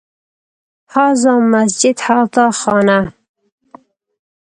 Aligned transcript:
هذا 0.95 1.39
مسجد، 1.39 1.95
هذا 2.07 2.49
خانه 2.51 3.13